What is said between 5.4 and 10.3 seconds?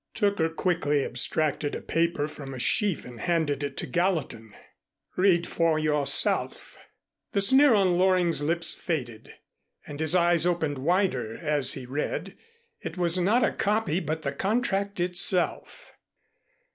for yourself." The sneer on Loring's lips faded, and his